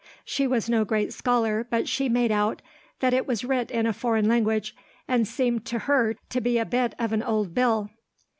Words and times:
She 0.25 0.47
was 0.47 0.67
no 0.67 0.83
great 0.83 1.13
scholar, 1.13 1.67
but 1.69 1.87
she 1.87 2.09
made 2.09 2.31
out 2.31 2.63
that 3.01 3.13
it 3.13 3.27
was 3.27 3.43
writ 3.43 3.69
in 3.69 3.85
a 3.85 3.93
foreign 3.93 4.27
language, 4.27 4.75
and 5.07 5.27
seemed 5.27 5.63
to 5.65 5.77
her 5.77 6.15
to 6.31 6.41
be 6.41 6.57
a 6.57 6.65
bit 6.65 6.95
of 6.97 7.13
an 7.13 7.21
old 7.21 7.53
bill. 7.53 7.91